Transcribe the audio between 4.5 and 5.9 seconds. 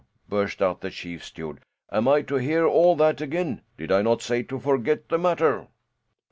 forget the matter?"